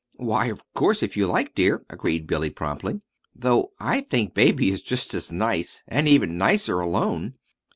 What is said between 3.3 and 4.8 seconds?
"though I think Baby